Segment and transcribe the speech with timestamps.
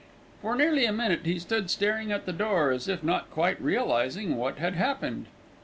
[0.41, 4.35] For nearly a minute he stood staring at the door, as if not quite realising
[4.35, 5.27] what had happened.